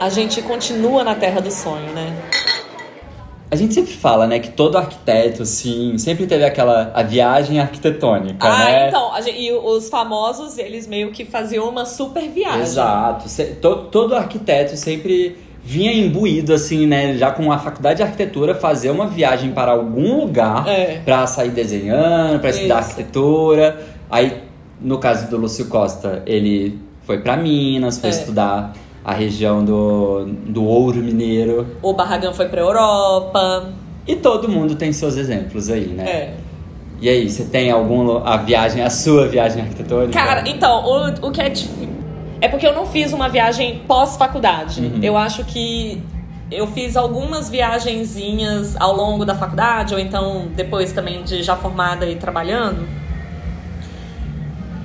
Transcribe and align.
A 0.00 0.08
gente 0.08 0.40
continua 0.42 1.04
na 1.04 1.14
terra 1.14 1.40
do 1.40 1.50
sonho, 1.50 1.92
né? 1.92 2.16
A 3.50 3.56
gente 3.56 3.74
sempre 3.74 3.92
fala, 3.92 4.26
né, 4.28 4.38
que 4.38 4.50
todo 4.50 4.78
arquiteto, 4.78 5.42
assim, 5.42 5.98
sempre 5.98 6.24
teve 6.26 6.44
aquela 6.44 6.92
a 6.94 7.02
viagem 7.02 7.58
arquitetônica, 7.58 8.46
ah, 8.46 8.58
né? 8.64 8.88
então, 8.88 9.12
a 9.12 9.20
gente, 9.20 9.40
e 9.40 9.52
os 9.52 9.88
famosos, 9.88 10.56
eles 10.56 10.86
meio 10.86 11.10
que 11.10 11.24
faziam 11.24 11.68
uma 11.68 11.84
super 11.84 12.28
viagem. 12.30 12.62
Exato. 12.62 13.28
Se- 13.28 13.56
to- 13.56 13.88
todo 13.90 14.14
arquiteto 14.14 14.76
sempre 14.76 15.36
vinha 15.64 15.92
imbuído, 15.92 16.54
assim, 16.54 16.86
né, 16.86 17.16
já 17.16 17.32
com 17.32 17.50
a 17.50 17.58
faculdade 17.58 17.96
de 17.96 18.02
arquitetura, 18.04 18.54
fazer 18.54 18.90
uma 18.90 19.08
viagem 19.08 19.50
para 19.50 19.72
algum 19.72 20.20
lugar 20.20 20.66
É. 20.68 21.00
para 21.04 21.26
sair 21.26 21.50
desenhando, 21.50 22.38
para 22.40 22.50
estudar 22.50 22.76
arquitetura. 22.78 23.84
Aí, 24.08 24.42
no 24.80 24.98
caso 24.98 25.28
do 25.28 25.36
Lúcio 25.36 25.66
Costa, 25.66 26.22
ele 26.24 26.78
foi 27.04 27.18
para 27.18 27.36
Minas, 27.36 27.98
foi 27.98 28.10
É. 28.10 28.12
estudar 28.12 28.72
a 29.04 29.12
região 29.12 29.64
do, 29.64 30.26
do 30.26 30.64
ouro 30.64 30.98
mineiro. 30.98 31.66
O 31.82 31.92
Barragão 31.92 32.32
foi 32.32 32.48
pra 32.48 32.60
Europa. 32.60 33.70
E 34.06 34.16
todo 34.16 34.48
mundo 34.48 34.74
tem 34.74 34.92
seus 34.92 35.16
exemplos 35.16 35.70
aí, 35.70 35.86
né? 35.86 36.04
É. 36.04 36.34
E 37.00 37.08
aí, 37.08 37.30
você 37.30 37.44
tem 37.44 37.70
algum 37.70 38.18
a 38.18 38.36
viagem, 38.36 38.82
a 38.82 38.90
sua 38.90 39.26
viagem 39.26 39.62
arquitetônica? 39.62 40.12
Cara, 40.12 40.46
então, 40.46 40.84
o, 40.84 41.28
o 41.28 41.30
que 41.30 41.40
é 41.40 41.48
difícil. 41.48 41.88
É 42.42 42.48
porque 42.48 42.66
eu 42.66 42.74
não 42.74 42.86
fiz 42.86 43.12
uma 43.12 43.28
viagem 43.28 43.82
pós-faculdade. 43.86 44.80
Uhum. 44.82 44.98
Eu 45.02 45.16
acho 45.16 45.44
que 45.44 46.02
eu 46.50 46.66
fiz 46.66 46.96
algumas 46.96 47.48
viagenzinhas 47.48 48.76
ao 48.78 48.94
longo 48.94 49.24
da 49.24 49.34
faculdade, 49.34 49.94
ou 49.94 50.00
então 50.00 50.48
depois 50.54 50.92
também 50.92 51.22
de 51.22 51.42
já 51.42 51.56
formada 51.56 52.06
e 52.06 52.16
trabalhando. 52.16 52.86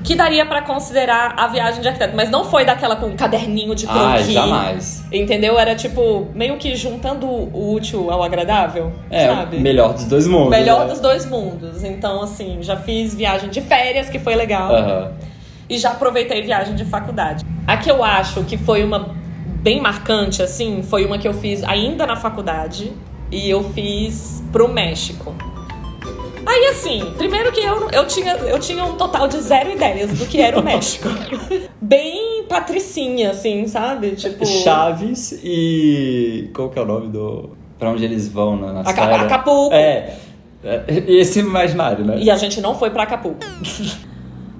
Que 0.05 0.13
daria 0.15 0.45
pra 0.45 0.61
considerar 0.61 1.33
a 1.35 1.47
viagem 1.47 1.81
de 1.81 1.87
arquiteto, 1.87 2.15
mas 2.15 2.29
não 2.29 2.45
foi 2.45 2.63
daquela 2.63 2.95
com 2.95 3.07
um 3.07 3.15
caderninho 3.15 3.73
de 3.73 3.87
Ah, 3.87 4.13
croquis. 4.13 4.31
jamais. 4.31 5.03
Entendeu? 5.11 5.57
Era 5.57 5.75
tipo, 5.75 6.27
meio 6.35 6.57
que 6.57 6.75
juntando 6.75 7.25
o 7.25 7.73
útil 7.73 8.11
ao 8.11 8.21
agradável, 8.21 8.93
É, 9.09 9.27
sabe? 9.27 9.57
melhor 9.59 9.93
dos 9.93 10.05
dois 10.05 10.27
mundos. 10.27 10.49
Melhor 10.51 10.81
né? 10.81 10.91
dos 10.91 10.99
dois 10.99 11.25
mundos. 11.25 11.83
Então, 11.83 12.21
assim, 12.21 12.59
já 12.61 12.77
fiz 12.77 13.15
viagem 13.15 13.49
de 13.49 13.61
férias, 13.61 14.07
que 14.07 14.19
foi 14.19 14.35
legal. 14.35 14.73
Aham. 14.75 15.11
E 15.67 15.77
já 15.79 15.89
aproveitei 15.91 16.43
viagem 16.43 16.75
de 16.75 16.85
faculdade. 16.85 17.43
A 17.65 17.75
que 17.77 17.89
eu 17.89 18.03
acho 18.03 18.43
que 18.43 18.55
foi 18.57 18.83
uma 18.83 19.09
bem 19.63 19.81
marcante, 19.81 20.43
assim, 20.43 20.83
foi 20.83 21.03
uma 21.05 21.17
que 21.17 21.27
eu 21.27 21.33
fiz 21.33 21.63
ainda 21.63 22.05
na 22.05 22.15
faculdade. 22.15 22.93
E 23.31 23.49
eu 23.49 23.63
fiz 23.71 24.43
pro 24.51 24.67
México. 24.71 25.33
Aí, 26.45 26.67
assim, 26.67 27.13
primeiro 27.17 27.51
que 27.51 27.61
eu, 27.61 27.89
eu, 27.89 28.05
tinha, 28.05 28.33
eu 28.33 28.59
tinha 28.59 28.85
um 28.85 28.95
total 28.95 29.27
de 29.27 29.39
zero 29.39 29.71
ideias 29.71 30.11
do 30.11 30.25
que 30.25 30.39
era 30.39 30.59
o 30.59 30.63
México. 30.63 31.09
bem 31.81 32.43
patricinha, 32.47 33.31
assim, 33.31 33.67
sabe? 33.67 34.11
Tipo... 34.11 34.45
Chaves 34.45 35.39
e. 35.43 36.49
Qual 36.53 36.69
que 36.69 36.77
é 36.77 36.81
o 36.81 36.85
nome 36.85 37.07
do. 37.07 37.49
Pra 37.79 37.89
onde 37.89 38.05
eles 38.05 38.27
vão 38.29 38.55
na, 38.55 38.73
na 38.73 38.81
Aca-? 38.81 39.15
Acapulco. 39.15 39.75
É. 39.75 40.15
é, 40.63 40.83
Esse 41.07 41.39
imaginário, 41.39 42.05
né? 42.05 42.17
E 42.19 42.29
a 42.29 42.37
gente 42.37 42.61
não 42.61 42.75
foi 42.75 42.89
pra 42.89 43.03
Acapulco. 43.03 43.39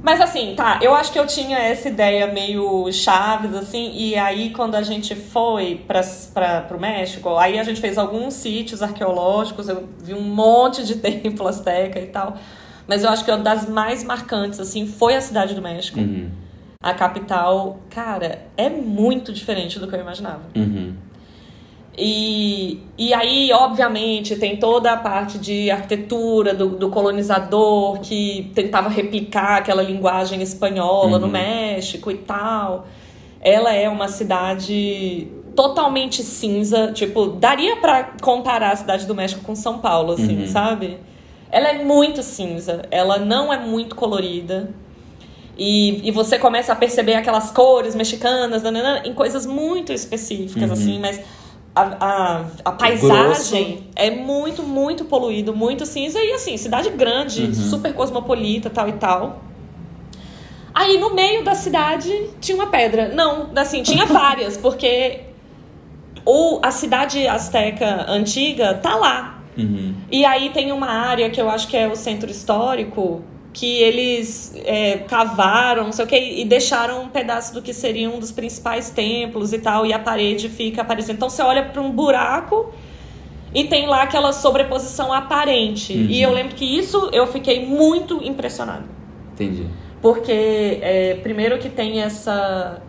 Mas 0.06 0.22
assim, 0.22 0.54
tá, 0.56 0.78
eu 0.84 0.94
acho 0.94 1.12
que 1.12 1.18
eu 1.18 1.26
tinha 1.26 1.58
essa 1.58 1.90
ideia 1.90 2.28
meio 2.28 2.92
chaves, 2.94 3.56
assim, 3.56 3.92
e 3.96 4.16
aí 4.16 4.52
quando 4.52 4.76
a 4.76 4.84
gente 4.84 5.16
foi 5.16 5.84
pra, 5.88 6.02
pra, 6.32 6.62
pro 6.62 6.80
México, 6.80 7.36
aí 7.38 7.58
a 7.58 7.64
gente 7.64 7.82
fez 7.82 7.98
alguns 7.98 8.36
sítios 8.36 8.84
arqueológicos, 8.84 9.68
eu 9.68 9.90
vi 10.00 10.14
um 10.14 10.22
monte 10.22 10.86
de 10.86 10.94
templo 11.02 11.48
azteca 11.48 12.00
e 12.00 12.06
tal. 12.06 12.38
Mas 12.88 13.04
eu 13.04 13.10
acho 13.10 13.26
que 13.26 13.32
uma 13.32 13.40
das 13.40 13.68
mais 13.68 14.04
marcantes, 14.04 14.60
assim, 14.60 14.86
foi 14.86 15.16
a 15.16 15.22
cidade 15.22 15.56
do 15.56 15.62
México. 15.64 16.00
Uhum. 16.00 16.30
A 16.80 16.94
capital, 16.94 17.80
cara, 17.90 18.46
é 18.56 18.70
muito 18.70 19.34
diferente 19.34 19.80
do 19.80 19.88
que 19.88 19.96
eu 19.96 20.00
imaginava. 20.00 20.44
Uhum. 20.56 20.94
E, 21.98 22.80
e 22.98 23.14
aí, 23.14 23.52
obviamente, 23.54 24.36
tem 24.36 24.58
toda 24.58 24.92
a 24.92 24.98
parte 24.98 25.38
de 25.38 25.72
arquitetura 25.72 26.54
do, 26.54 26.70
do 26.70 26.90
colonizador 26.90 28.00
que 28.02 28.52
tentava 28.54 28.90
replicar 28.90 29.58
aquela 29.60 29.82
linguagem 29.82 30.42
espanhola 30.42 31.18
no 31.18 31.26
Uhum. 31.28 31.32
México 31.32 32.12
e 32.12 32.18
tal. 32.18 32.86
Ela 33.40 33.74
é 33.74 33.88
uma 33.88 34.10
cidade 34.10 35.28
totalmente 35.56 36.22
cinza. 36.22 36.92
Tipo, 36.92 37.28
daria 37.28 37.78
pra 37.78 38.04
comparar 38.22 38.72
a 38.72 38.76
cidade 38.76 39.06
do 39.06 39.16
México 39.16 39.42
com 39.42 39.56
São 39.56 39.78
Paulo, 39.80 40.14
assim, 40.14 40.42
Uhum. 40.42 40.48
sabe? 40.48 40.98
Ela 41.50 41.70
é 41.70 41.84
muito 41.86 42.22
cinza. 42.22 42.82
Ela 42.92 43.18
não 43.20 43.54
é 43.54 43.58
muito 43.60 43.96
colorida. 43.96 44.70
E, 45.58 46.06
e 46.06 46.12
você 46.12 46.38
começa 46.38 46.74
a 46.74 46.76
perceber 46.76 47.14
aquelas 47.14 47.52
cores 47.52 47.96
mexicanas 47.96 48.62
nananã, 48.64 49.02
em 49.06 49.14
coisas 49.14 49.46
muito 49.46 49.94
específicas, 49.94 50.64
Uhum. 50.70 50.74
assim, 50.74 51.00
mas 51.00 51.22
a, 51.76 51.82
a, 52.00 52.46
a 52.64 52.72
paisagem 52.72 53.88
é 53.96 54.10
muito, 54.10 54.64
muito 54.64 55.06
poluído, 55.06 55.56
muito 55.56 55.86
cinza. 55.86 56.20
E 56.24 56.32
assim, 56.34 56.56
cidade 56.58 56.90
grande, 56.92 57.44
Uhum. 57.44 57.54
super 57.54 57.94
cosmopolita, 57.94 58.70
tal 58.70 58.88
e 58.88 58.94
tal. 58.94 59.42
Aí 60.74 60.98
no 60.98 61.14
meio 61.14 61.44
da 61.44 61.56
cidade 61.56 62.12
tinha 62.42 62.56
uma 62.56 62.68
pedra. 62.68 63.10
Não, 63.10 63.50
assim, 63.56 63.82
tinha 63.84 64.06
várias, 64.08 64.58
porque 64.58 65.22
o, 66.26 66.60
a 66.64 66.72
cidade 66.72 67.28
azteca 67.28 68.06
antiga 68.10 68.74
tá 68.74 68.96
lá. 68.96 69.40
Uhum. 69.58 69.96
E 70.12 70.26
aí 70.26 70.50
tem 70.50 70.72
uma 70.72 70.88
área 70.90 71.30
que 71.30 71.40
eu 71.40 71.50
acho 71.50 71.68
que 71.68 71.78
é 71.78 71.88
o 71.88 71.96
centro 71.96 72.30
histórico, 72.30 73.22
que 73.56 73.82
eles 73.82 74.54
é, 74.66 74.98
cavaram, 74.98 75.86
não 75.86 75.92
sei 75.94 76.04
o 76.04 76.08
que, 76.10 76.20
e 76.20 76.44
deixaram 76.44 77.04
um 77.04 77.08
pedaço 77.08 77.54
do 77.54 77.62
que 77.62 77.74
seria 77.74 78.10
um 78.10 78.20
dos 78.20 78.30
principais 78.30 78.90
templos 78.90 79.54
e 79.54 79.60
tal, 79.60 79.86
e 79.86 79.94
a 79.94 79.98
parede 79.98 80.50
fica 80.50 80.82
aparecendo. 80.82 81.16
Então 81.16 81.30
você 81.30 81.42
olha 81.42 81.64
para 81.64 81.82
um 81.82 81.90
buraco 81.90 82.74
e 83.54 83.64
tem 83.64 83.88
lá 83.88 84.04
aquela 84.04 84.34
sobreposição 84.34 85.14
aparente. 85.14 85.94
Uhum. 85.94 86.08
E 86.10 86.22
eu 86.22 86.34
lembro 86.34 86.54
que 86.54 86.66
isso 86.66 87.10
eu 87.14 87.28
fiquei 87.28 87.66
muito 87.66 88.22
impressionada. 88.22 88.84
Entendi. 89.34 89.66
Porque, 90.02 90.80
é, 90.82 91.18
primeiro 91.24 91.58
que 91.58 91.70
tem 91.70 92.02
essa 92.02 92.82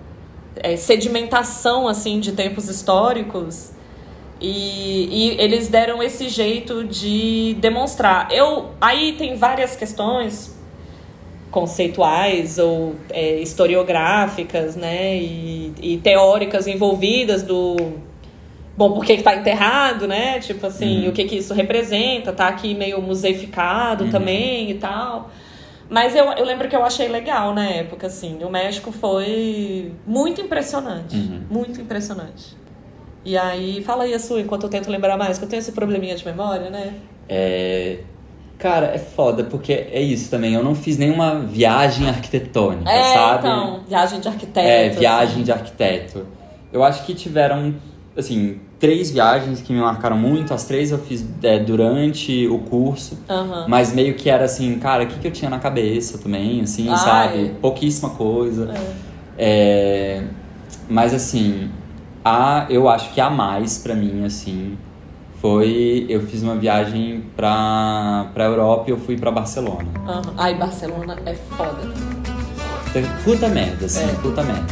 é, 0.56 0.74
sedimentação, 0.74 1.86
assim, 1.86 2.18
de 2.18 2.32
tempos 2.32 2.68
históricos. 2.68 3.70
E, 4.40 5.30
e 5.36 5.40
eles 5.40 5.68
deram 5.68 6.02
esse 6.02 6.28
jeito 6.28 6.82
de 6.82 7.56
demonstrar. 7.60 8.32
Eu, 8.32 8.70
aí 8.80 9.12
tem 9.12 9.36
várias 9.36 9.76
questões 9.76 10.55
conceituais 11.56 12.58
ou 12.58 12.96
é, 13.08 13.40
historiográficas, 13.40 14.76
né? 14.76 15.16
E, 15.16 15.72
e 15.80 15.96
teóricas 15.96 16.66
envolvidas 16.66 17.42
do... 17.42 17.76
Bom, 18.76 18.92
por 18.92 19.06
que 19.06 19.16
que 19.16 19.22
tá 19.22 19.34
enterrado, 19.34 20.06
né? 20.06 20.38
Tipo 20.38 20.66
assim, 20.66 21.04
Uhum. 21.04 21.08
o 21.08 21.12
que 21.12 21.24
que 21.24 21.36
isso 21.36 21.54
representa. 21.54 22.30
Tá 22.30 22.46
aqui 22.48 22.74
meio 22.74 23.00
museificado 23.00 24.04
Uhum. 24.04 24.10
também 24.10 24.70
e 24.70 24.74
tal. 24.74 25.30
Mas 25.88 26.14
eu, 26.14 26.26
eu 26.32 26.44
lembro 26.44 26.68
que 26.68 26.76
eu 26.76 26.84
achei 26.84 27.08
legal 27.08 27.54
na 27.54 27.66
época, 27.66 28.06
assim. 28.08 28.38
O 28.44 28.50
México 28.50 28.92
foi 28.92 29.92
muito 30.06 30.42
impressionante. 30.42 31.16
Uhum. 31.16 31.40
Muito 31.48 31.80
impressionante. 31.80 32.54
E 33.24 33.34
aí, 33.38 33.82
fala 33.82 34.04
aí 34.04 34.12
a 34.12 34.18
sua, 34.18 34.40
enquanto 34.42 34.64
eu 34.64 34.68
tento 34.68 34.90
lembrar 34.90 35.16
mais, 35.16 35.38
que 35.38 35.44
eu 35.44 35.48
tenho 35.48 35.60
esse 35.60 35.72
probleminha 35.72 36.14
de 36.14 36.24
memória, 36.26 36.68
né? 36.68 36.94
É... 37.26 38.00
Cara, 38.58 38.86
é 38.86 38.98
foda, 38.98 39.44
porque 39.44 39.72
é 39.72 40.00
isso 40.00 40.30
também. 40.30 40.54
Eu 40.54 40.64
não 40.64 40.74
fiz 40.74 40.96
nenhuma 40.96 41.40
viagem 41.40 42.08
arquitetônica, 42.08 42.90
É, 42.90 43.12
sabe? 43.12 43.38
então, 43.46 43.80
viagem 43.86 44.20
de 44.20 44.28
arquiteto. 44.28 44.66
É, 44.66 44.88
viagem 44.88 45.34
assim. 45.34 45.42
de 45.42 45.52
arquiteto. 45.52 46.26
Eu 46.72 46.82
acho 46.82 47.04
que 47.04 47.14
tiveram, 47.14 47.74
assim, 48.16 48.58
três 48.78 49.10
viagens 49.10 49.60
que 49.60 49.72
me 49.72 49.80
marcaram 49.80 50.16
muito. 50.16 50.54
As 50.54 50.64
três 50.64 50.90
eu 50.90 50.98
fiz 50.98 51.24
é, 51.42 51.58
durante 51.58 52.46
o 52.48 52.58
curso. 52.60 53.18
Aham. 53.28 53.66
Mas 53.68 53.92
meio 53.94 54.14
que 54.14 54.30
era 54.30 54.44
assim, 54.46 54.78
cara, 54.78 55.04
o 55.04 55.06
que, 55.06 55.18
que 55.18 55.28
eu 55.28 55.32
tinha 55.32 55.50
na 55.50 55.58
cabeça 55.58 56.18
também, 56.18 56.62
assim, 56.62 56.88
Ai. 56.88 56.96
sabe? 56.98 57.52
Pouquíssima 57.60 58.10
coisa. 58.10 58.72
É, 59.38 60.22
mas 60.88 61.12
assim, 61.12 61.70
a, 62.24 62.66
eu 62.70 62.88
acho 62.88 63.12
que 63.12 63.20
a 63.20 63.28
mais 63.28 63.78
pra 63.78 63.94
mim, 63.94 64.24
assim, 64.24 64.78
foi. 65.40 66.06
Eu 66.08 66.20
fiz 66.26 66.42
uma 66.42 66.54
viagem 66.54 67.24
pra, 67.36 68.26
pra 68.34 68.44
Europa 68.44 68.84
e 68.88 68.90
eu 68.90 68.98
fui 68.98 69.16
pra 69.16 69.30
Barcelona. 69.30 69.86
Aham. 70.06 70.22
Ai, 70.36 70.54
Barcelona 70.54 71.16
é 71.26 71.34
foda. 71.34 72.16
Puta 73.24 73.48
merda, 73.48 73.84
assim, 73.86 74.04
É. 74.04 74.14
puta 74.22 74.42
merda. 74.42 74.64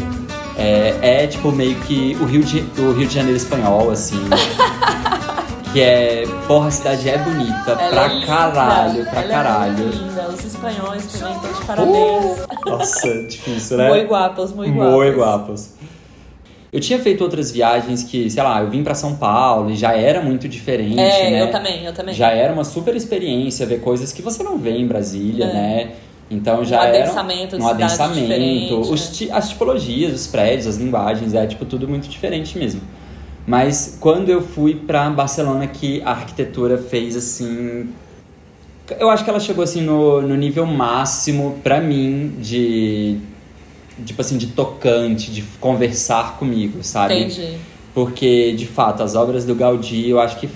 É, 0.56 1.22
é 1.24 1.26
tipo 1.26 1.50
meio 1.52 1.74
que 1.80 2.16
o 2.20 2.24
Rio, 2.24 2.42
de, 2.42 2.60
o 2.80 2.92
Rio 2.92 3.06
de 3.06 3.14
Janeiro 3.14 3.36
espanhol, 3.36 3.90
assim. 3.90 4.18
que 5.74 5.80
é. 5.82 6.24
Porra, 6.46 6.68
a 6.68 6.70
cidade 6.70 7.08
é 7.08 7.18
bonita 7.18 7.72
Ela 7.72 7.90
pra 7.90 8.04
é 8.04 8.08
linda, 8.08 8.26
caralho, 8.26 9.04
pra 9.10 9.22
caralho. 9.24 9.88
É 9.88 9.90
linda. 9.90 10.28
Os 10.28 10.44
espanhóis 10.44 11.06
também 11.06 11.34
estão 11.34 11.52
de 11.52 11.64
parabéns. 11.66 12.46
Nossa, 12.66 13.22
difícil, 13.26 13.76
né? 13.78 13.88
Muito 13.90 14.08
guapos, 14.08 14.52
muito 14.52 14.74
guapos. 14.74 15.14
Guapos. 15.16 15.68
Eu 16.74 16.80
tinha 16.80 16.98
feito 16.98 17.22
outras 17.22 17.52
viagens 17.52 18.02
que, 18.02 18.28
sei 18.28 18.42
lá, 18.42 18.60
eu 18.60 18.68
vim 18.68 18.82
pra 18.82 18.96
São 18.96 19.14
Paulo 19.14 19.70
e 19.70 19.76
já 19.76 19.92
era 19.96 20.20
muito 20.20 20.48
diferente, 20.48 20.98
É, 20.98 21.30
né? 21.30 21.42
eu 21.42 21.50
também, 21.52 21.84
eu 21.84 21.92
também. 21.94 22.12
Já 22.12 22.30
era 22.32 22.52
uma 22.52 22.64
super 22.64 22.96
experiência 22.96 23.64
ver 23.64 23.80
coisas 23.80 24.12
que 24.12 24.20
você 24.20 24.42
não 24.42 24.58
vê 24.58 24.72
em 24.72 24.84
Brasília, 24.86 25.44
É. 25.44 25.52
né? 25.52 25.90
Então 26.28 26.64
já 26.64 26.80
um 26.80 26.82
era 26.82 27.04
adensamento, 27.04 27.56
de 27.56 27.62
um 27.62 27.68
adensamento, 27.68 28.80
os 28.80 29.08
é. 29.08 29.12
ti- 29.12 29.30
as 29.30 29.50
tipologias, 29.50 30.12
os 30.14 30.26
prédios, 30.26 30.66
as 30.66 30.76
linguagens, 30.78 31.32
é 31.32 31.46
tipo 31.46 31.64
tudo 31.64 31.86
muito 31.86 32.08
diferente 32.08 32.58
mesmo. 32.58 32.80
Mas 33.46 33.96
quando 34.00 34.30
eu 34.30 34.40
fui 34.42 34.74
pra 34.74 35.08
Barcelona 35.10 35.66
que 35.68 36.02
a 36.02 36.10
arquitetura 36.10 36.76
fez 36.78 37.14
assim, 37.14 37.88
eu 38.98 39.10
acho 39.10 39.22
que 39.22 39.30
ela 39.30 39.38
chegou 39.38 39.62
assim 39.62 39.80
no, 39.82 40.22
no 40.22 40.34
nível 40.34 40.66
máximo 40.66 41.58
pra 41.62 41.80
mim 41.80 42.32
de 42.40 43.18
tipo 44.04 44.20
assim 44.20 44.36
de 44.38 44.48
tocante, 44.48 45.30
de 45.30 45.42
conversar 45.60 46.36
comigo, 46.38 46.82
sabe? 46.82 47.14
Entendi. 47.14 47.56
Porque, 47.94 48.52
de 48.52 48.66
fato, 48.66 49.02
as 49.02 49.14
obras 49.14 49.44
do 49.44 49.54
Gaudí, 49.54 50.08
eu 50.10 50.18
acho 50.20 50.38
que 50.38 50.48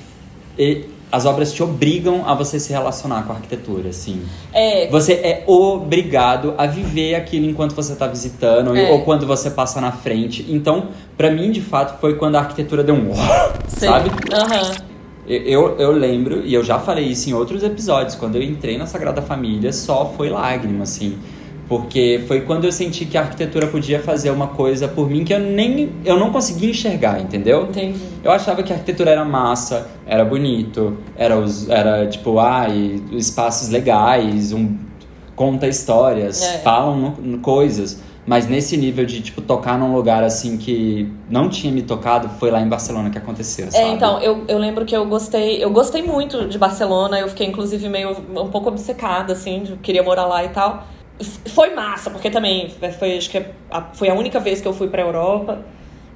as 1.11 1.25
obras 1.25 1.53
te 1.53 1.63
obrigam 1.63 2.25
a 2.29 2.35
você 2.35 2.59
se 2.61 2.73
relacionar 2.73 3.23
com 3.23 3.33
a 3.33 3.37
arquitetura, 3.37 3.89
assim. 3.91 4.23
É, 4.53 4.89
Você 4.89 5.13
é 5.15 5.45
obrigado 5.47 6.55
a 6.59 6.67
viver 6.67 7.15
aquilo 7.15 7.47
enquanto 7.49 7.75
você 7.75 7.93
está 7.93 8.07
visitando 8.07 8.77
É. 8.77 8.91
ou 8.91 9.03
quando 9.03 9.27
você 9.27 9.51
passa 9.51 9.81
na 9.81 9.93
frente. 9.93 10.45
Então, 10.49 10.89
pra 11.17 11.31
mim, 11.31 11.51
de 11.51 11.61
fato, 11.61 11.99
foi 12.01 12.17
quando 12.17 12.37
a 12.37 12.41
arquitetura 12.41 12.83
deu 12.85 12.95
um 12.95 13.13
sei. 13.69 13.89
sabe? 13.89 14.11
Aham. 14.33 14.89
Eu, 15.27 15.77
eu 15.79 15.93
lembro, 15.93 16.45
e 16.45 16.55
eu 16.55 16.65
já 16.65 16.79
falei 16.79 17.05
isso 17.05 17.29
em 17.29 17.35
outros 17.35 17.63
episódios, 17.63 18.15
quando 18.15 18.37
eu 18.37 18.43
entrei 18.43 18.79
na 18.79 18.87
Sagrada 18.87 19.21
Família, 19.21 19.73
só 19.75 20.13
foi 20.17 20.31
lágrima, 20.31 20.85
assim. 20.85 21.19
Porque 21.69 22.25
foi 22.27 22.41
quando 22.41 22.65
eu 22.65 22.73
senti 22.73 23.05
que 23.05 23.19
a 23.19 23.21
arquitetura 23.21 23.67
podia 23.67 24.01
fazer 24.01 24.31
uma 24.31 24.47
coisa 24.47 24.89
por 24.89 25.11
mim 25.11 25.23
que 25.23 25.35
eu 25.35 25.39
nem 25.39 25.91
eu 26.05 26.19
não 26.19 26.33
conseguia 26.33 26.71
enxergar, 26.71 27.21
entendeu? 27.21 27.65
Entendi. 27.65 27.99
Eu 28.25 28.31
achava 28.33 28.63
que 28.63 28.73
a 28.73 28.77
arquitetura 28.77 29.11
era 29.11 29.25
massa, 29.25 29.87
era 30.07 30.25
bonito, 30.25 30.97
era, 31.17 31.37
os, 31.37 31.69
era 31.69 32.07
tipo, 32.07 32.39
ai, 32.39 33.03
espaços 33.13 33.69
legais, 33.69 34.53
um, 34.53 34.77
conta 35.37 35.67
histórias, 35.69 36.43
É. 36.43 36.59
falam 36.59 36.97
no- 36.97 37.17
no- 37.21 37.39
coisas. 37.41 38.01
Mas 38.27 38.47
nesse 38.47 38.77
nível 38.77 39.07
de, 39.07 39.23
tipo, 39.23 39.41
tocar 39.41 39.79
num 39.79 39.95
lugar 39.95 40.23
assim 40.23 40.59
que 40.59 41.11
não 41.31 41.49
tinha 41.49 41.73
me 41.73 41.81
tocado, 41.81 42.29
foi 42.39 42.51
lá 42.51 42.61
em 42.61 42.69
Barcelona 42.69 43.09
que 43.09 43.17
aconteceu, 43.17 43.71
sabe? 43.71 43.85
É, 43.85 43.89
então, 43.93 44.21
eu, 44.21 44.45
eu 44.49 44.59
lembro 44.59 44.85
que 44.85 44.95
eu 44.95 45.07
gostei, 45.07 45.63
eu 45.65 45.71
gostei 45.71 46.03
muito 46.03 46.47
de 46.47 46.59
Barcelona, 46.59 47.19
eu 47.19 47.29
fiquei 47.29 47.47
inclusive 47.47 47.89
meio 47.89 48.11
um 48.37 48.49
pouco 48.49 48.69
obcecada, 48.69 49.33
assim, 49.33 49.63
de- 49.63 49.77
queria 49.77 50.03
morar 50.03 50.27
lá 50.27 50.45
e 50.45 50.49
tal. 50.51 50.85
Foi 51.47 51.75
massa, 51.75 52.11
porque 52.11 52.31
também 52.31 52.71
foi, 52.99 53.17
acho 53.17 53.31
que 53.31 53.45
a, 53.71 53.83
foi 53.93 54.09
a 54.09 54.15
única 54.15 54.39
vez 54.39 54.61
que 54.61 54.69
eu 54.69 54.73
fui 54.73 54.89
pra 54.89 55.03
Europa 55.03 55.65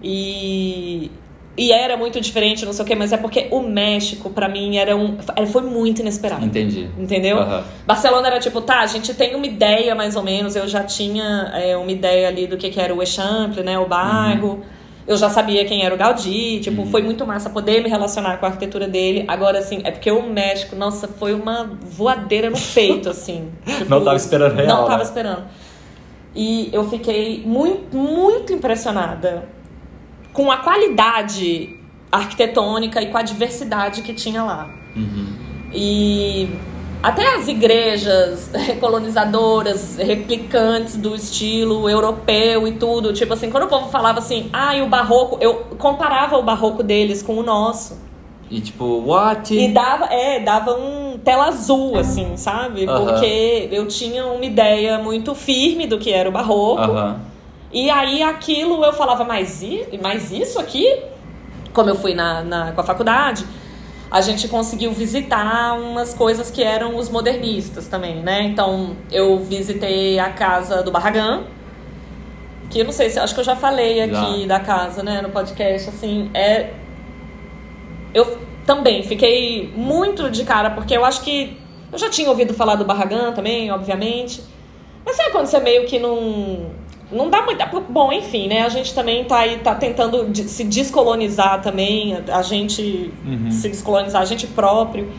e. 0.02 1.10
E 1.54 1.70
era 1.70 1.98
muito 1.98 2.18
diferente, 2.18 2.64
não 2.64 2.72
sei 2.72 2.82
o 2.82 2.88
quê, 2.88 2.94
mas 2.94 3.12
é 3.12 3.18
porque 3.18 3.48
o 3.50 3.60
México, 3.60 4.30
pra 4.30 4.48
mim, 4.48 4.78
era 4.78 4.96
um. 4.96 5.18
Foi 5.48 5.60
muito 5.60 6.00
inesperado. 6.00 6.46
Entendi. 6.46 6.88
Entendeu? 6.96 7.38
Aham. 7.38 7.62
Barcelona 7.86 8.28
era 8.28 8.40
tipo, 8.40 8.62
tá, 8.62 8.80
a 8.80 8.86
gente 8.86 9.12
tem 9.12 9.34
uma 9.34 9.46
ideia 9.46 9.94
mais 9.94 10.16
ou 10.16 10.22
menos. 10.22 10.56
Eu 10.56 10.66
já 10.66 10.82
tinha 10.82 11.52
é, 11.54 11.76
uma 11.76 11.92
ideia 11.92 12.28
ali 12.28 12.46
do 12.46 12.56
que, 12.56 12.70
que 12.70 12.80
era 12.80 12.94
o 12.94 13.02
Eixample, 13.02 13.62
né? 13.62 13.78
O 13.78 13.86
bairro. 13.86 14.64
Eu 15.06 15.16
já 15.16 15.28
sabia 15.28 15.64
quem 15.64 15.84
era 15.84 15.94
o 15.94 15.98
Gaudí. 15.98 16.60
Tipo, 16.60 16.86
foi 16.86 17.02
muito 17.02 17.26
massa 17.26 17.50
poder 17.50 17.82
me 17.82 17.88
relacionar 17.88 18.36
com 18.38 18.46
a 18.46 18.50
arquitetura 18.50 18.86
dele. 18.86 19.24
Agora, 19.26 19.58
assim, 19.58 19.80
é 19.84 19.90
porque 19.90 20.10
o 20.10 20.22
México, 20.22 20.76
nossa, 20.76 21.08
foi 21.08 21.34
uma 21.34 21.64
voadeira 21.82 22.48
no 22.50 22.58
peito, 22.74 23.10
assim. 23.10 23.50
Tipo, 23.66 23.90
Não 23.90 24.04
tava 24.04 24.16
esperando 24.16 24.54
real, 24.54 24.68
Não 24.68 24.84
tava 24.84 24.98
né? 24.98 25.02
esperando. 25.04 25.42
E 26.34 26.70
eu 26.72 26.88
fiquei 26.88 27.42
muito, 27.44 27.96
muito 27.96 28.52
impressionada 28.52 29.48
com 30.32 30.50
a 30.50 30.58
qualidade 30.58 31.78
arquitetônica 32.10 33.02
e 33.02 33.10
com 33.10 33.18
a 33.18 33.22
diversidade 33.22 34.02
que 34.02 34.14
tinha 34.14 34.42
lá. 34.42 34.70
E 35.72 36.48
até 37.02 37.34
as 37.36 37.48
igrejas 37.48 38.50
colonizadoras, 38.80 39.96
replicantes 39.96 40.96
do 40.96 41.14
estilo 41.14 41.88
europeu 41.88 42.66
e 42.68 42.72
tudo, 42.72 43.12
tipo 43.12 43.32
assim, 43.34 43.50
quando 43.50 43.64
o 43.64 43.68
povo 43.68 43.88
falava 43.88 44.18
assim, 44.18 44.48
ah, 44.52 44.76
e 44.76 44.82
o 44.82 44.86
barroco, 44.88 45.36
eu 45.40 45.54
comparava 45.78 46.36
o 46.38 46.42
barroco 46.42 46.82
deles 46.82 47.22
com 47.22 47.36
o 47.36 47.42
nosso. 47.42 48.00
E 48.50 48.60
tipo, 48.60 48.84
what? 49.06 49.54
E 49.56 49.68
dava, 49.68 50.06
é, 50.06 50.38
dava 50.40 50.74
um 50.74 51.18
tela 51.24 51.46
azul, 51.46 51.96
assim, 51.98 52.36
sabe? 52.36 52.84
Aham. 52.86 53.04
Porque 53.06 53.68
eu 53.72 53.88
tinha 53.88 54.26
uma 54.26 54.44
ideia 54.44 54.98
muito 54.98 55.34
firme 55.34 55.86
do 55.86 55.98
que 55.98 56.12
era 56.12 56.28
o 56.28 56.32
barroco. 56.32 56.80
Aham. 56.82 57.20
E 57.72 57.88
aí 57.88 58.22
aquilo 58.22 58.84
eu 58.84 58.92
falava, 58.92 59.24
mas, 59.24 59.62
i- 59.62 59.98
mas 60.02 60.30
isso 60.30 60.60
aqui? 60.60 60.98
Como 61.72 61.88
eu 61.88 61.94
fui 61.94 62.12
na, 62.12 62.42
na- 62.42 62.72
com 62.72 62.82
a 62.82 62.84
faculdade, 62.84 63.46
a 64.12 64.20
gente 64.20 64.46
conseguiu 64.46 64.92
visitar 64.92 65.72
umas 65.72 66.12
coisas 66.12 66.50
que 66.50 66.62
eram 66.62 66.96
os 66.98 67.08
modernistas 67.08 67.88
também, 67.88 68.16
né? 68.16 68.42
Então 68.42 68.94
eu 69.10 69.38
visitei 69.38 70.18
a 70.18 70.28
casa 70.28 70.82
do 70.82 70.90
Barragán, 70.90 71.44
que 72.68 72.80
eu 72.80 72.84
não 72.84 72.92
sei 72.92 73.08
se 73.08 73.18
acho 73.18 73.32
que 73.32 73.40
eu 73.40 73.44
já 73.44 73.56
falei 73.56 74.02
aqui 74.02 74.42
Já. 74.42 74.46
da 74.46 74.60
casa, 74.60 75.02
né, 75.02 75.22
no 75.22 75.30
podcast, 75.30 75.88
assim, 75.88 76.30
é 76.34 76.74
eu 78.12 78.38
também 78.66 79.02
fiquei 79.02 79.72
muito 79.74 80.30
de 80.30 80.44
cara, 80.44 80.68
porque 80.68 80.94
eu 80.94 81.06
acho 81.06 81.22
que 81.22 81.58
eu 81.90 81.98
já 81.98 82.10
tinha 82.10 82.28
ouvido 82.28 82.52
falar 82.52 82.74
do 82.74 82.84
Barragán 82.84 83.32
também, 83.32 83.72
obviamente. 83.72 84.42
Mas 85.06 85.16
sabe 85.16 85.30
quando 85.30 85.46
você 85.46 85.58
meio 85.58 85.86
que 85.86 85.98
não. 85.98 86.70
Não 87.12 87.28
dá 87.28 87.42
muita. 87.42 87.66
Bom, 87.66 88.12
enfim, 88.12 88.48
né? 88.48 88.62
A 88.62 88.68
gente 88.68 88.94
também 88.94 89.24
tá 89.24 89.38
aí, 89.38 89.58
tá 89.58 89.74
tentando 89.74 90.28
de- 90.30 90.44
se 90.48 90.64
descolonizar 90.64 91.60
também, 91.60 92.16
a 92.32 92.42
gente 92.42 93.12
se 93.50 93.68
descolonizar, 93.68 94.22
a 94.22 94.24
gente 94.24 94.46
próprio. 94.46 95.10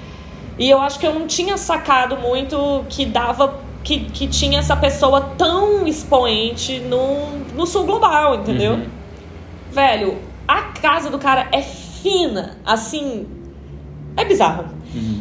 E 0.58 0.70
eu 0.70 0.80
acho 0.82 1.00
que 1.00 1.06
eu 1.08 1.14
não 1.14 1.28
tinha 1.28 1.58
sacado 1.58 2.18
muito 2.18 2.84
que 2.90 3.06
dava. 3.06 3.60
Que, 3.84 4.00
que 4.06 4.28
tinha 4.28 4.60
essa 4.60 4.78
pessoa 4.78 5.20
tão 5.38 5.86
expoente 5.86 6.80
no, 6.80 7.28
no 7.54 7.68
sul 7.68 7.84
global, 7.86 8.36
entendeu? 8.36 8.74
Uhum. 8.76 8.86
Velho, 9.72 10.18
a 10.48 10.62
casa 10.62 11.10
do 11.10 11.20
cara 11.20 11.48
é 11.52 11.62
fina, 11.62 12.58
assim. 12.66 13.28
É 14.16 14.24
bizarro. 14.24 14.66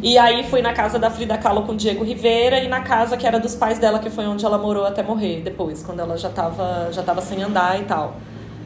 E 0.03 0.19
aí 0.19 0.45
fui 0.45 0.61
na 0.63 0.73
casa 0.73 0.99
da 0.99 1.11
Frida 1.11 1.37
Kahlo 1.39 1.63
com 1.63 1.73
o 1.73 1.77
Diego 1.77 2.05
Rivera 2.05 2.59
e 2.61 2.69
na 2.69 2.81
casa 2.81 3.17
que 3.17 3.27
era 3.27 3.39
dos 3.41 3.55
pais 3.55 3.79
dela, 3.79 3.99
que 3.99 4.11
foi 4.11 4.27
onde 4.27 4.45
ela 4.45 4.59
morou 4.59 4.85
até 4.85 5.03
morrer 5.03 5.41
depois, 5.43 5.83
quando 5.83 6.01
ela 6.01 6.17
já 6.19 6.29
tava, 6.31 6.89
já 6.93 7.03
tava 7.03 7.21
sem 7.21 7.43
andar 7.43 7.81
e 7.81 7.85
tal. 7.85 8.17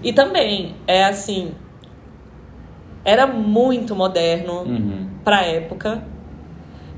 E 0.03 0.13
também, 0.13 0.75
é 0.87 1.05
assim. 1.05 1.53
Era 3.05 3.27
muito 3.27 3.95
moderno 3.95 4.63
Uhum. 4.63 5.07
pra 5.25 5.43
época. 5.43 6.03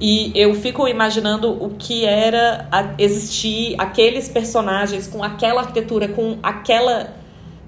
E 0.00 0.30
eu 0.34 0.54
fico 0.54 0.86
imaginando 0.86 1.50
o 1.50 1.70
que 1.70 2.04
era 2.04 2.68
existir 2.98 3.74
aqueles 3.78 4.28
personagens 4.28 5.06
com 5.08 5.22
aquela 5.24 5.60
arquitetura, 5.62 6.08
com 6.08 6.38
aquela 6.42 7.14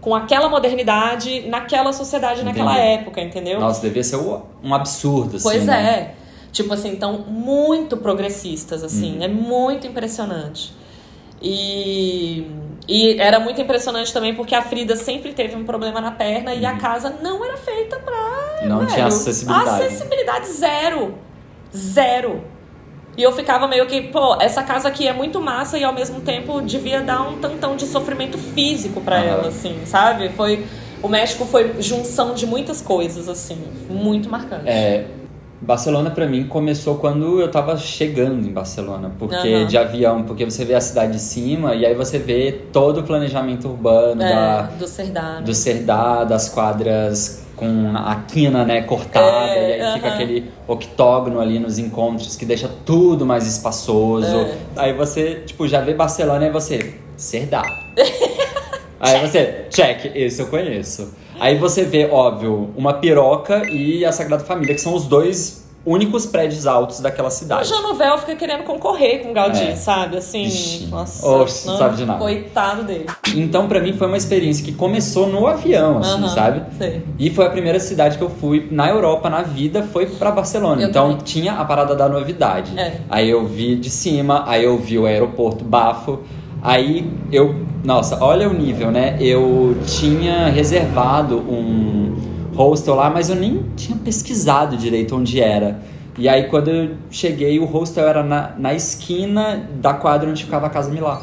com 0.00 0.14
aquela 0.14 0.48
modernidade 0.48 1.46
naquela 1.48 1.92
sociedade, 1.92 2.42
naquela 2.42 2.72
Entendi. 2.72 2.88
época, 2.88 3.20
entendeu? 3.20 3.60
Nossa, 3.60 3.82
devia 3.82 4.02
ser 4.02 4.16
um 4.16 4.72
absurdo, 4.74 5.36
assim. 5.36 5.42
Pois 5.42 5.66
né? 5.66 6.12
Tipo 6.52 6.74
assim, 6.74 6.90
então, 6.90 7.18
muito 7.28 7.96
progressistas, 7.96 8.82
assim. 8.82 9.16
Uhum. 9.18 9.22
É 9.22 9.28
muito 9.28 9.86
impressionante. 9.86 10.72
E, 11.42 12.46
e 12.86 13.18
era 13.18 13.40
muito 13.40 13.60
impressionante 13.60 14.12
também 14.12 14.34
porque 14.34 14.54
a 14.54 14.62
Frida 14.62 14.94
sempre 14.94 15.32
teve 15.32 15.56
um 15.56 15.64
problema 15.64 16.00
na 16.00 16.10
perna 16.10 16.54
e 16.54 16.66
a 16.66 16.76
casa 16.76 17.16
não 17.22 17.44
era 17.44 17.56
feita 17.56 17.96
pra. 17.98 18.60
Uhum. 18.62 18.68
Não 18.68 18.78
velho, 18.80 18.92
tinha 18.92 19.06
acessibilidade. 19.06 19.84
Acessibilidade 19.84 20.46
zero. 20.48 21.14
Zero. 21.74 22.44
E 23.16 23.22
eu 23.22 23.32
ficava 23.32 23.66
meio 23.66 23.86
que, 23.86 24.02
pô, 24.02 24.40
essa 24.40 24.62
casa 24.62 24.88
aqui 24.88 25.06
é 25.06 25.12
muito 25.12 25.40
massa 25.40 25.78
e 25.78 25.84
ao 25.84 25.92
mesmo 25.92 26.20
tempo 26.20 26.60
devia 26.60 27.00
dar 27.00 27.22
um 27.22 27.38
tantão 27.38 27.76
de 27.76 27.86
sofrimento 27.86 28.38
físico 28.38 29.00
pra 29.00 29.16
Aham. 29.16 29.26
ela, 29.26 29.48
assim, 29.48 29.80
sabe? 29.86 30.30
Foi. 30.30 30.64
O 31.02 31.08
México 31.08 31.46
foi 31.46 31.80
junção 31.80 32.34
de 32.34 32.46
muitas 32.46 32.82
coisas, 32.82 33.26
assim, 33.28 33.56
muito 33.88 34.28
marcante. 34.28 34.68
É, 34.68 35.06
Barcelona 35.60 36.10
pra 36.10 36.26
mim 36.26 36.44
começou 36.44 36.96
quando 36.96 37.38
eu 37.40 37.50
tava 37.50 37.76
chegando 37.76 38.46
em 38.48 38.50
Barcelona, 38.52 39.12
porque 39.18 39.36
Aham. 39.36 39.66
de 39.66 39.76
avião, 39.76 40.22
porque 40.22 40.44
você 40.44 40.64
vê 40.64 40.74
a 40.74 40.80
cidade 40.80 41.12
de 41.12 41.18
cima 41.20 41.74
e 41.74 41.84
aí 41.84 41.94
você 41.94 42.18
vê 42.18 42.50
todo 42.72 43.00
o 43.00 43.02
planejamento 43.02 43.68
urbano 43.68 44.22
É, 44.22 44.28
da, 44.34 44.62
do 44.62 44.86
Cerdá. 44.88 45.40
do 45.40 45.54
Cerdá, 45.54 46.24
das 46.24 46.48
quadras 46.48 47.42
com 47.56 47.92
a 47.94 48.14
quina, 48.26 48.64
né, 48.64 48.80
cortada, 48.80 49.52
É, 49.52 49.78
e 49.78 49.82
aí 49.82 49.92
fica 49.92 50.06
aham. 50.06 50.14
aquele 50.14 50.50
octógono 50.66 51.38
ali 51.38 51.58
nos 51.58 51.78
encontros 51.78 52.34
que 52.36 52.46
deixa 52.46 52.70
tudo 52.86 53.26
mais 53.26 53.46
espaçoso. 53.46 54.34
É. 54.34 54.56
Aí 54.76 54.92
você, 54.94 55.42
tipo, 55.44 55.68
já 55.68 55.82
vê 55.82 55.92
Barcelona 55.92 56.46
e 56.46 56.50
você, 56.50 56.94
Cerdá. 57.18 57.62
aí 58.98 59.20
você, 59.20 59.66
check, 59.70 60.10
esse 60.14 60.40
eu 60.40 60.46
conheço. 60.46 61.12
Aí 61.40 61.56
você 61.58 61.84
vê, 61.84 62.06
óbvio, 62.10 62.70
uma 62.76 62.92
piroca 62.94 63.62
e 63.70 64.04
a 64.04 64.12
Sagrada 64.12 64.44
Família, 64.44 64.74
que 64.74 64.80
são 64.80 64.94
os 64.94 65.06
dois 65.06 65.58
únicos 65.86 66.26
prédios 66.26 66.66
altos 66.66 67.00
daquela 67.00 67.28
O 67.28 67.30
cidade. 67.30 67.66
Jean 67.66 67.80
Nouvel 67.80 68.18
fica 68.18 68.36
querendo 68.36 68.64
concorrer 68.64 69.22
com 69.22 69.30
o 69.30 69.32
Gaudí, 69.32 69.62
É. 69.62 69.74
sabe? 69.74 70.18
Assim, 70.18 70.42
Ixi. 70.42 70.88
nossa. 70.88 71.26
Oxe, 71.26 71.66
não, 71.66 71.78
sabe 71.78 71.96
de 71.96 72.04
nada. 72.04 72.18
Coitado 72.18 72.82
dele. 72.82 73.06
Então, 73.34 73.66
pra 73.66 73.80
mim, 73.80 73.94
foi 73.94 74.06
uma 74.06 74.18
experiência 74.18 74.62
que 74.62 74.72
começou 74.72 75.26
no 75.26 75.46
avião, 75.46 75.96
assim, 75.98 76.10
Aham, 76.22 76.28
sabe? 76.28 76.62
sei. 76.76 77.02
E 77.18 77.30
foi 77.30 77.46
a 77.46 77.50
primeira 77.50 77.80
cidade 77.80 78.18
que 78.18 78.22
eu 78.22 78.28
fui 78.28 78.68
na 78.70 78.90
Europa, 78.90 79.30
na 79.30 79.40
vida, 79.40 79.82
foi 79.90 80.04
pra 80.04 80.30
Barcelona. 80.30 80.82
Eu 80.82 80.90
então 80.90 81.08
também. 81.12 81.24
tinha 81.24 81.54
a 81.54 81.64
parada 81.64 81.96
da 81.96 82.06
novidade. 82.10 82.78
É. 82.78 82.98
Aí 83.08 83.30
eu 83.30 83.46
vi 83.46 83.74
de 83.76 83.88
cima, 83.88 84.44
aí 84.46 84.62
eu 84.64 84.76
vi 84.76 84.98
o 84.98 85.06
aeroporto 85.06 85.64
bafo. 85.64 86.18
Aí 86.62 87.10
eu. 87.32 87.54
Nossa, 87.82 88.22
olha 88.22 88.48
o 88.48 88.52
nível, 88.52 88.90
né? 88.90 89.16
Eu 89.20 89.76
tinha 89.86 90.48
reservado 90.48 91.38
um 91.38 92.14
hostel 92.54 92.94
lá, 92.94 93.08
mas 93.08 93.30
eu 93.30 93.36
nem 93.36 93.64
tinha 93.76 93.96
pesquisado 93.96 94.76
direito 94.76 95.16
onde 95.16 95.40
era. 95.40 95.80
E 96.18 96.28
aí 96.28 96.44
quando 96.48 96.68
eu 96.68 96.90
cheguei, 97.10 97.58
o 97.58 97.64
hostel 97.64 98.06
era 98.06 98.22
na, 98.22 98.52
na 98.58 98.74
esquina 98.74 99.66
da 99.80 99.94
quadra 99.94 100.28
onde 100.28 100.44
ficava 100.44 100.66
a 100.66 100.70
Casa 100.70 100.90
Milá. 100.90 101.22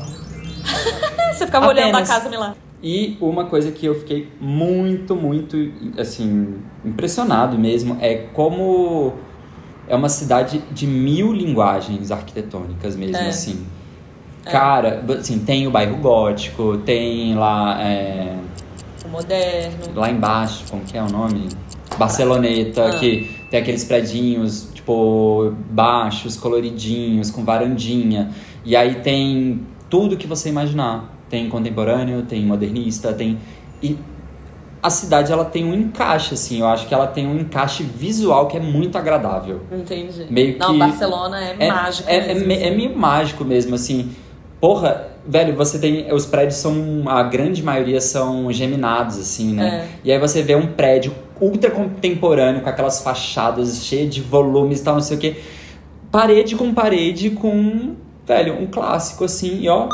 Você 1.33 1.45
ficava 1.45 1.67
olhando 1.67 1.85
a 1.87 1.99
Apenas. 1.99 2.09
casa 2.09 2.29
Milá. 2.29 2.55
E 2.81 3.17
uma 3.21 3.45
coisa 3.45 3.71
que 3.71 3.85
eu 3.85 3.93
fiquei 3.95 4.27
muito, 4.41 5.15
muito, 5.15 5.55
assim, 5.97 6.55
impressionado 6.85 7.57
mesmo 7.57 7.97
é 8.01 8.15
como 8.33 9.13
é 9.87 9.95
uma 9.95 10.09
cidade 10.09 10.63
de 10.71 10.87
mil 10.87 11.31
linguagens 11.33 12.11
arquitetônicas 12.11 12.95
mesmo, 12.95 13.17
É. 13.17 13.29
assim. 13.29 13.65
Cara, 14.51 15.03
assim, 15.19 15.39
tem 15.39 15.67
o 15.67 15.71
bairro 15.71 15.97
gótico, 15.97 16.77
tem 16.79 17.35
lá, 17.35 17.81
é, 17.81 18.35
O 19.05 19.09
moderno. 19.09 19.77
lá 19.95 20.09
embaixo, 20.09 20.63
como 20.69 20.83
que 20.83 20.97
é 20.97 21.01
o 21.03 21.09
nome? 21.11 21.49
Barceloneta, 21.97 22.85
Ah. 22.87 22.99
que 22.99 23.35
tem 23.49 23.59
aqueles 23.59 23.83
predinhos, 23.83 24.69
tipo, 24.73 25.53
baixos, 25.69 26.37
coloridinhos, 26.37 27.31
com 27.31 27.43
varandinha. 27.43 28.29
E 28.63 28.75
aí 28.75 28.95
tem 28.95 29.61
tudo 29.89 30.15
que 30.17 30.27
você 30.27 30.49
imaginar. 30.49 31.13
Tem 31.29 31.49
contemporâneo, 31.49 32.21
tem 32.23 32.45
modernista, 32.45 33.11
tem... 33.13 33.37
E 33.81 33.97
a 34.81 34.89
cidade, 34.89 35.31
ela 35.31 35.43
tem 35.43 35.65
um 35.65 35.73
encaixe, 35.73 36.33
assim. 36.35 36.59
Eu 36.59 36.67
acho 36.67 36.87
que 36.87 36.93
ela 36.93 37.07
tem 37.07 37.25
um 37.27 37.37
encaixe 37.39 37.83
visual 37.83 38.47
que 38.47 38.55
é 38.55 38.59
muito 38.59 38.97
agradável. 38.97 39.61
Entendi. 39.71 40.27
Meio 40.29 40.57
Não, 40.59 40.73
que- 40.73 40.79
Barcelona 40.79 41.39
é, 41.43 41.55
É, 41.59 41.67
mágico 41.71 42.09
é, 42.09 42.15
é, 42.17 42.27
mesmo. 42.33 42.47
me- 42.47 42.53
assim. 42.55 42.63
é 42.63 42.71
meio 42.71 42.95
mágico 42.97 43.43
mesmo, 43.43 43.75
assim. 43.75 44.11
Porra, 44.59 45.07
velho, 45.27 45.55
você 45.55 45.77
tem. 45.77 46.11
Os 46.11 46.25
prédios 46.25 46.55
são. 46.55 47.03
A 47.07 47.23
grande 47.23 47.61
maioria 47.61 48.01
são 48.01 48.51
geminados, 48.51 49.17
assim, 49.19 49.53
né? 49.53 49.85
É. 49.85 49.97
E 50.05 50.11
aí 50.11 50.19
você 50.19 50.41
vê 50.41 50.55
um 50.55 50.67
prédio 50.67 51.13
ultra 51.39 51.69
contemporâneo, 51.69 52.61
com 52.61 52.69
aquelas 52.69 53.01
fachadas 53.03 53.83
cheias 53.85 54.13
de 54.13 54.21
volumes 54.21 54.79
e 54.81 54.83
tal, 54.83 54.95
não 54.95 55.01
sei 55.01 55.17
o 55.17 55.19
quê. 55.19 55.35
Parede 56.11 56.55
com 56.55 56.73
parede 56.73 57.29
com, 57.29 57.95
velho, 58.25 58.59
um 58.59 58.65
clássico, 58.65 59.25
assim, 59.25 59.59
e 59.61 59.69
ó, 59.69 59.87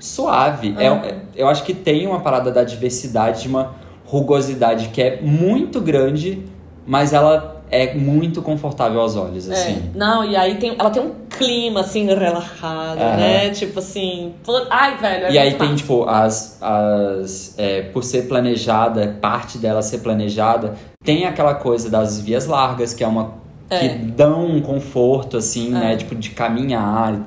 suave. 0.00 0.74
É, 0.78 0.90
Uhum. 0.90 1.00
eu 1.36 1.48
acho 1.48 1.62
que 1.64 1.74
tem 1.74 2.06
uma 2.06 2.20
parada 2.20 2.50
da 2.50 2.64
diversidade, 2.64 3.42
de 3.42 3.48
uma 3.48 3.74
rugosidade 4.06 4.88
que 4.88 5.02
é 5.02 5.20
muito 5.20 5.80
grande, 5.80 6.42
mas 6.86 7.12
ela 7.12 7.62
é 7.70 7.94
muito 7.94 8.40
confortável 8.42 9.00
aos 9.00 9.14
olhos, 9.16 9.48
É. 9.48 9.52
assim. 9.52 9.90
Não, 9.94 10.24
e 10.24 10.34
aí 10.34 10.56
tem, 10.56 10.74
ela 10.78 10.90
tem 10.90 11.02
um 11.02 11.12
clima, 11.44 11.80
assim, 11.80 12.06
relaxado, 12.06 13.00
Aham. 13.00 13.16
né? 13.16 13.50
Tipo 13.50 13.78
assim... 13.78 14.34
Ai, 14.70 14.96
velho, 14.98 15.24
é 15.26 15.32
E 15.32 15.38
aí 15.38 15.54
tem, 15.54 15.74
tipo, 15.74 16.04
as. 16.08 16.58
as 16.62 17.54
é, 17.58 17.82
por 17.82 18.04
ser 18.04 18.28
planejada, 18.28 19.16
parte 19.20 19.58
dela 19.58 19.80
ser 19.82 19.98
planejada, 19.98 20.74
tem 21.02 21.24
aquela 21.24 21.54
coisa 21.54 21.88
das 21.90 22.20
vias 22.20 22.46
largas, 22.46 22.92
que 22.94 23.02
é 23.02 23.06
uma. 23.06 23.34
É. 23.70 23.78
que 23.78 23.88
dão 23.98 24.46
um 24.46 24.60
conforto, 24.60 25.36
assim, 25.36 25.70
né? 25.70 25.96
Tipo, 25.96 26.14
de 26.14 26.30
caminhar. 26.30 27.24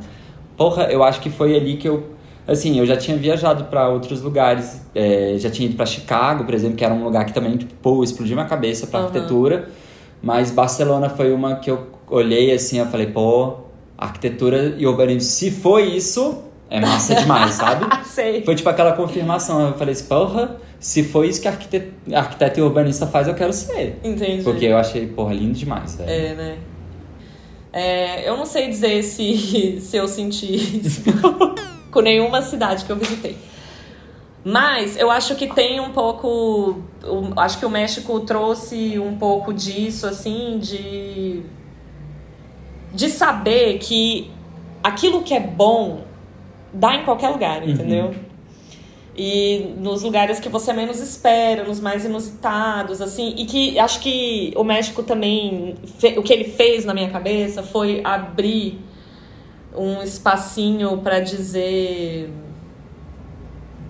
Porra, 0.58 0.84
eu 0.92 1.02
acho 1.04 1.20
que 1.22 1.30
foi 1.30 1.56
ali 1.56 1.78
que 1.78 1.88
eu. 1.88 2.12
Assim, 2.46 2.78
eu 2.78 2.86
já 2.86 2.98
tinha 2.98 3.16
viajado 3.18 3.64
pra 3.66 3.88
outros 3.88 4.22
lugares. 4.22 4.82
é, 4.94 5.36
já 5.38 5.50
tinha 5.50 5.66
ido 5.68 5.76
pra 5.78 5.86
Chicago, 5.86 6.44
por 6.44 6.54
exemplo, 6.54 6.76
que 6.76 6.84
era 6.84 6.94
um 6.94 7.04
lugar 7.04 7.26
que 7.26 7.34
também, 7.34 7.56
tipo, 7.58 7.74
pô, 7.82 8.04
explodiu 8.04 8.36
minha 8.36 8.48
cabeça 8.48 8.86
pra 8.88 9.00
Aham. 9.00 9.08
arquitetura. 9.08 9.70
Mas 10.22 10.52
Barcelona 10.52 11.10
foi 11.10 11.32
uma 11.34 11.56
que 11.56 11.72
eu 11.72 11.88
olhei 12.10 12.52
assim, 12.54 12.78
eu 12.80 12.86
falei, 12.88 13.08
pô, 13.08 13.56
arquitetura 13.98 14.76
e 14.78 14.86
urbanismo, 14.86 15.22
se 15.22 15.52
foi 15.52 15.84
isso, 15.96 16.44
é 16.70 16.80
massa 16.80 17.16
demais, 17.16 17.54
sabe? 17.54 17.86
Sei. 18.06 18.44
Foi 18.44 18.56
tipo 18.56 18.68
aquela 18.70 18.94
confirmação. 18.94 19.68
Eu 19.68 19.74
falei 19.74 19.94
assim, 19.94 20.06
porra, 20.06 20.58
se 20.80 21.04
foi 21.04 21.28
isso 21.28 21.42
que 21.42 21.48
arquiteto, 21.48 21.94
arquiteto 22.14 22.60
e 22.60 22.64
urbanista 22.64 23.08
faz, 23.08 23.28
eu 23.28 23.36
quero 23.36 23.54
ser. 23.54 24.00
Entendi. 24.04 24.44
Porque 24.44 24.66
eu 24.66 24.78
achei, 24.78 25.08
porra, 25.08 25.34
lindo 25.34 25.54
demais, 25.54 25.96
velho. 25.96 26.10
É, 26.10 26.34
né? 26.34 26.58
É, 27.72 28.30
eu 28.30 28.38
não 28.38 28.46
sei 28.46 28.70
dizer 28.70 29.04
se, 29.04 29.80
se 29.82 29.98
eu 29.98 30.08
senti 30.08 30.80
isso 30.80 31.02
com 31.90 32.02
nenhuma 32.02 32.42
cidade 32.42 32.86
que 32.86 32.92
eu 32.92 32.96
visitei. 32.96 33.38
Mas 34.44 34.98
eu 34.98 35.10
acho 35.10 35.36
que 35.36 35.48
tem 35.48 35.80
um 35.80 35.92
pouco. 35.92 36.82
Acho 37.38 37.60
que 37.60 37.66
o 37.66 37.70
México 37.70 38.20
trouxe 38.22 39.00
um 39.00 39.16
pouco 39.16 39.54
disso, 39.54 40.06
assim, 40.06 40.60
de. 40.60 41.44
De 42.94 43.10
saber 43.10 43.80
que 43.80 44.30
aquilo 44.84 45.24
que 45.24 45.34
é 45.34 45.40
bom 45.40 46.02
dá 46.74 46.96
em 46.96 47.04
qualquer 47.04 47.30
lugar, 47.30 47.68
entendeu? 47.68 48.14
E 49.16 49.74
nos 49.78 50.02
lugares 50.02 50.40
que 50.40 50.50
você 50.50 50.74
menos 50.74 51.00
espera, 51.00 51.64
nos 51.64 51.80
mais 51.80 52.04
inusitados, 52.04 53.00
assim. 53.02 53.36
E 53.38 53.46
que 53.46 53.78
acho 53.78 54.00
que 54.00 54.52
o 54.56 54.64
México 54.64 55.04
também. 55.04 55.76
o 56.18 56.24
que 56.24 56.34
ele 56.34 56.46
fez 56.46 56.84
na 56.86 56.94
minha 56.94 57.10
cabeça 57.12 57.62
foi 57.62 58.02
abrir 58.04 58.80
um 59.76 60.02
espacinho 60.02 60.98
pra 60.98 61.20
dizer. 61.20 62.32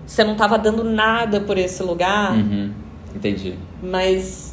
Você 0.06 0.22
não 0.24 0.34
tava 0.34 0.58
dando 0.58 0.84
nada 0.84 1.40
por 1.40 1.56
esse 1.56 1.82
lugar, 1.82 2.36
Uhum, 2.36 2.70
entendi. 3.16 3.54
mas 3.82 4.43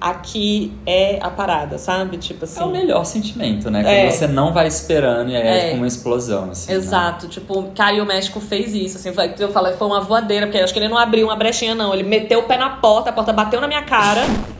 aqui 0.00 0.72
é 0.86 1.18
a 1.22 1.30
parada, 1.30 1.78
sabe? 1.78 2.16
Tipo 2.18 2.44
assim. 2.44 2.60
É 2.60 2.64
o 2.64 2.68
melhor 2.70 3.04
sentimento, 3.04 3.70
né? 3.70 3.82
Quando 3.82 3.92
É. 3.92 4.10
você 4.10 4.26
não 4.26 4.52
vai 4.52 4.66
esperando 4.66 5.30
e 5.30 5.36
aí 5.36 5.42
é, 5.42 5.56
É. 5.56 5.64
tipo 5.66 5.76
uma 5.78 5.86
explosão, 5.86 6.50
assim. 6.50 6.70
né? 6.72 6.78
Exato, 6.78 7.28
tipo, 7.28 7.62
cara, 7.74 7.94
e 7.94 8.00
o 8.00 8.06
México 8.06 8.40
fez 8.40 8.74
isso, 8.74 8.96
assim, 8.98 9.12
foi- 9.12 9.32
eu 9.38 9.50
falei, 9.50 9.72
foi 9.74 9.86
uma 9.86 10.00
voadeira, 10.00 10.46
porque 10.46 10.58
acho 10.58 10.72
que 10.72 10.78
ele 10.78 10.88
não 10.88 10.98
abriu 10.98 11.26
uma 11.26 11.36
brechinha, 11.36 11.74
não, 11.74 11.92
ele 11.94 12.02
meteu 12.02 12.40
o 12.40 12.42
pé 12.44 12.56
na 12.56 12.70
porta, 12.70 13.10
a 13.10 13.12
porta 13.12 13.32
bateu 13.32 13.60
na 13.60 13.66
minha 13.68 13.82
cara, 13.82 14.22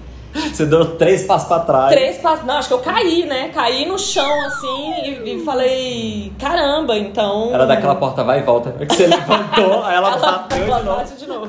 Você 0.53 0.67
deu 0.67 0.97
três 0.97 1.23
passos 1.23 1.47
pra 1.47 1.61
trás. 1.61 1.93
três 1.95 2.17
passos, 2.19 2.45
não, 2.45 2.57
acho 2.57 2.67
que 2.67 2.75
eu 2.75 2.81
caí, 2.81 3.25
né, 3.25 3.50
caí 3.55 3.87
no 3.87 3.97
chão, 3.97 4.41
assim, 4.47 4.93
e, 5.25 5.37
e 5.37 5.45
falei, 5.45 6.33
caramba, 6.41 6.99
então... 6.99 7.50
Era 7.55 7.64
daquela 7.67 7.95
porta 7.95 8.25
vai 8.25 8.41
e 8.41 8.43
volta. 8.43 8.75
É 8.81 8.85
que 8.87 8.95
você 8.97 9.07
levantou, 9.07 9.85
aí 9.85 9.95
ela, 9.95 10.09
Ela 10.11 10.19
bateu 10.19 10.59
de 10.64 10.67
novo. 10.85 11.17
de 11.19 11.26
novo. 11.29 11.49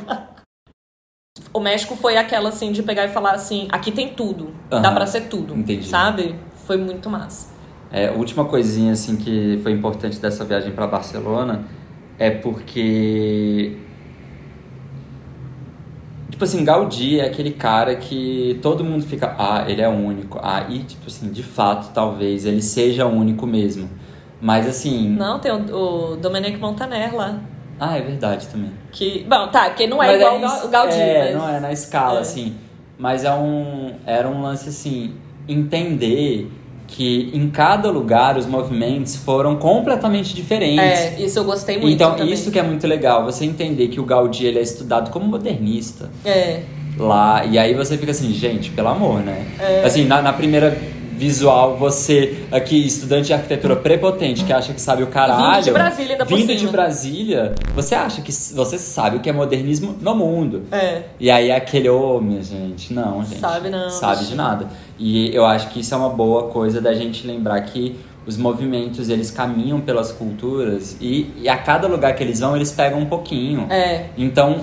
O 1.55 1.59
México 1.61 1.95
foi 1.95 2.17
aquela, 2.17 2.49
assim, 2.49 2.73
de 2.73 2.83
pegar 2.83 3.05
e 3.05 3.07
falar 3.07 3.31
assim, 3.31 3.67
aqui 3.71 3.89
tem 3.89 4.09
tudo, 4.09 4.49
dá 4.69 4.79
Aham, 4.79 4.93
pra 4.93 5.07
ser 5.07 5.21
tudo, 5.29 5.55
entendi. 5.55 5.87
sabe? 5.87 6.35
Foi 6.65 6.75
muito 6.75 7.09
massa. 7.09 7.53
É, 7.89 8.09
a 8.09 8.11
última 8.11 8.43
coisinha 8.43 8.91
assim 8.91 9.15
que 9.15 9.57
foi 9.63 9.71
importante 9.71 10.19
dessa 10.19 10.43
viagem 10.43 10.73
para 10.73 10.85
Barcelona 10.85 11.63
é 12.19 12.29
porque 12.29 13.77
tipo 16.29 16.43
assim, 16.43 16.65
Gaudí 16.65 17.21
é 17.21 17.25
aquele 17.27 17.51
cara 17.51 17.95
que 17.95 18.59
todo 18.61 18.83
mundo 18.83 19.05
fica, 19.05 19.33
ah, 19.39 19.63
ele 19.65 19.81
é 19.81 19.87
único. 19.87 20.37
Ah, 20.43 20.65
e 20.69 20.79
tipo 20.79 21.07
assim, 21.07 21.31
de 21.31 21.41
fato, 21.43 21.93
talvez 21.93 22.45
ele 22.45 22.61
seja 22.61 23.05
único 23.05 23.47
mesmo. 23.47 23.89
Mas 24.41 24.67
assim, 24.67 25.07
Não, 25.09 25.39
tem 25.39 25.53
o, 25.53 26.11
o 26.11 26.15
Dominique 26.17 26.57
Montaner 26.57 27.15
lá, 27.15 27.39
ah, 27.79 27.97
é 27.97 28.01
verdade 28.01 28.47
também. 28.47 28.71
que... 28.91 29.25
Bom, 29.29 29.47
tá, 29.49 29.65
porque 29.65 29.85
não 29.87 30.01
é 30.01 30.07
Mas 30.07 30.21
igual 30.21 30.39
isso- 30.57 30.65
o 30.65 30.69
Gaudí, 30.69 30.93
é, 30.99 31.23
mas... 31.33 31.35
não 31.35 31.49
é 31.55 31.59
na 31.59 31.71
escala 31.71 32.19
É. 32.19 32.21
assim, 32.21 32.55
mas 32.97 33.23
é 33.23 33.33
um 33.33 33.93
era 34.05 34.27
um 34.27 34.41
lance 34.41 34.69
assim, 34.69 35.13
entender 35.47 36.51
que 36.87 37.31
em 37.33 37.49
cada 37.49 37.89
lugar 37.89 38.37
os 38.37 38.45
movimentos 38.45 39.15
foram 39.15 39.55
completamente 39.55 40.35
diferentes. 40.35 40.79
É, 40.79 41.15
isso 41.19 41.39
eu 41.39 41.43
gostei 41.43 41.77
muito 41.79 41.93
Então, 41.93 42.15
também. 42.15 42.31
isso 42.31 42.51
que 42.51 42.59
é 42.59 42.63
muito 42.63 42.85
legal, 42.85 43.25
você 43.25 43.43
entender 43.43 43.87
que 43.87 43.99
o 43.99 44.03
Gaudí 44.05 44.45
ele 44.45 44.59
é 44.59 44.61
estudado 44.61 45.09
como 45.09 45.25
modernista 45.25 46.09
É, 46.23 46.61
lá, 46.97 47.43
e 47.43 47.57
aí 47.57 47.73
você 47.73 47.97
fica 47.97 48.11
assim, 48.11 48.31
gente, 48.31 48.69
pelo 48.69 48.89
amor, 48.89 49.19
né? 49.21 49.47
É. 49.59 49.83
Assim, 49.83 50.05
na, 50.05 50.21
na 50.21 50.31
primeira 50.31 50.77
visual, 51.17 51.77
você 51.77 52.45
aqui, 52.51 52.85
estudante 52.85 53.27
de 53.27 53.33
arquitetura 53.33 53.75
prepotente, 53.75 54.43
que 54.43 54.53
acha 54.53 54.73
que 54.73 54.81
sabe 54.81 55.03
o 55.03 55.07
caralho. 55.07 55.53
Vindo 55.55 55.63
de 55.63 55.71
Brasília, 55.71 56.11
ainda 56.13 56.25
por 56.25 56.37
Vindo 56.37 56.47
cima. 56.47 56.59
de 56.59 56.67
Brasília, 56.67 57.55
você 57.73 57.95
acha 57.95 58.21
que 58.21 58.31
você 58.31 58.77
sabe 58.77 59.17
o 59.17 59.19
que 59.19 59.29
é 59.29 59.33
modernismo 59.33 59.95
no 60.01 60.15
mundo. 60.15 60.63
é. 60.71 61.03
E 61.19 61.31
aí 61.31 61.51
aquele, 61.51 61.89
ô, 61.89 62.19
minha 62.19 62.43
gente, 62.43 62.93
não, 62.93 63.23
gente. 63.23 63.39
Sabe 63.39 63.69
não, 63.69 63.89
Sabe 63.89 64.25
de 64.25 64.35
nada. 64.35 64.67
E 64.99 65.33
eu 65.35 65.45
acho 65.45 65.69
que 65.69 65.79
isso 65.79 65.93
é 65.93 65.97
uma 65.97 66.09
boa 66.09 66.43
coisa 66.49 66.79
da 66.81 66.93
gente 66.93 67.25
lembrar 67.25 67.59
que 67.61 67.95
os 68.25 68.37
movimentos, 68.37 69.09
eles 69.09 69.29
caminham 69.29 69.79
pelas 69.79 70.11
culturas 70.11 70.97
e, 70.99 71.31
e 71.41 71.47
a 71.47 71.57
cada 71.57 71.87
lugar 71.87 72.15
que 72.15 72.23
eles 72.23 72.39
vão, 72.39 72.55
eles 72.55 72.71
pegam 72.71 72.99
um 72.99 73.05
pouquinho. 73.05 73.67
É, 73.69 74.05
Então, 74.17 74.61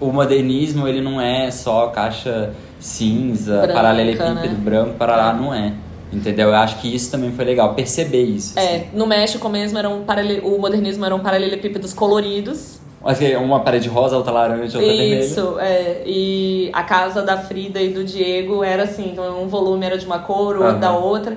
o 0.00 0.10
modernismo, 0.10 0.88
ele 0.88 1.00
não 1.02 1.20
é 1.20 1.50
só 1.50 1.88
caixa 1.88 2.52
cinza, 2.80 3.58
Branca, 3.58 3.74
paralelepípedo 3.74 4.34
né? 4.34 4.56
branco, 4.58 4.94
parará, 4.94 5.32
não 5.32 5.52
é. 5.52 5.72
Entendeu? 6.14 6.48
Eu 6.48 6.54
acho 6.54 6.78
que 6.80 6.94
isso 6.94 7.10
também 7.10 7.32
foi 7.32 7.44
legal, 7.44 7.74
perceber 7.74 8.22
isso. 8.22 8.58
É, 8.58 8.76
assim. 8.76 8.86
no 8.92 9.06
México 9.06 9.48
mesmo 9.48 9.78
era 9.78 9.88
um 9.88 10.04
paralel... 10.04 10.46
o 10.46 10.58
modernismo 10.60 11.04
eram 11.04 11.20
paralelepípedos 11.20 11.92
coloridos. 11.92 12.78
Assim, 13.04 13.34
Uma 13.36 13.60
parede 13.60 13.88
rosa, 13.88 14.16
outra 14.16 14.32
laranja, 14.32 14.78
outra 14.78 14.80
vermelha. 14.80 15.20
Isso, 15.20 15.58
é. 15.58 16.02
E 16.06 16.70
a 16.72 16.82
casa 16.82 17.20
da 17.22 17.36
Frida 17.36 17.80
e 17.82 17.90
do 17.90 18.02
Diego 18.02 18.64
era 18.64 18.84
assim, 18.84 19.10
então 19.12 19.42
um 19.42 19.46
volume 19.48 19.84
era 19.84 19.98
de 19.98 20.06
uma 20.06 20.20
cor, 20.20 20.56
o 20.56 20.60
outro 20.60 20.66
Aham. 20.68 20.78
da 20.80 20.96
outra. 20.96 21.36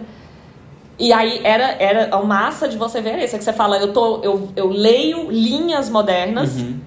E 0.98 1.12
aí 1.12 1.42
era, 1.44 1.76
era 1.78 2.16
a 2.16 2.22
massa 2.24 2.68
de 2.70 2.78
você 2.78 3.02
ver 3.02 3.22
isso, 3.24 3.36
é 3.36 3.38
que 3.38 3.44
você 3.44 3.52
fala, 3.54 3.78
eu, 3.80 3.92
tô, 3.92 4.22
eu, 4.24 4.48
eu 4.56 4.68
leio 4.70 5.30
linhas 5.30 5.90
modernas, 5.90 6.56
Uhum. 6.56 6.80